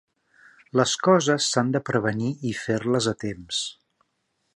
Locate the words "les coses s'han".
0.79-1.69